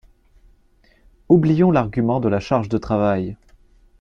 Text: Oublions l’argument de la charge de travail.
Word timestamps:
Oublions 1.29 1.69
l’argument 1.69 2.19
de 2.19 2.27
la 2.27 2.39
charge 2.39 2.69
de 2.69 2.79
travail. 2.79 3.37